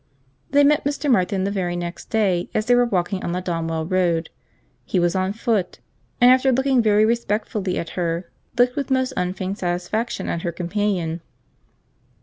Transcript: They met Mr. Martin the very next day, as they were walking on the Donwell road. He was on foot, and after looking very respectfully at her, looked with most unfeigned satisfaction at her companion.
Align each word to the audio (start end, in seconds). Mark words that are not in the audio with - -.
They 0.49 0.63
met 0.63 0.83
Mr. 0.83 1.11
Martin 1.11 1.43
the 1.43 1.51
very 1.51 1.75
next 1.75 2.09
day, 2.09 2.49
as 2.55 2.65
they 2.65 2.73
were 2.73 2.87
walking 2.87 3.23
on 3.23 3.33
the 3.33 3.39
Donwell 3.39 3.85
road. 3.85 4.31
He 4.83 4.99
was 4.99 5.13
on 5.15 5.31
foot, 5.31 5.77
and 6.19 6.31
after 6.31 6.51
looking 6.51 6.81
very 6.81 7.05
respectfully 7.05 7.77
at 7.77 7.89
her, 7.89 8.27
looked 8.57 8.75
with 8.75 8.89
most 8.89 9.13
unfeigned 9.15 9.59
satisfaction 9.59 10.27
at 10.27 10.41
her 10.41 10.51
companion. 10.51 11.21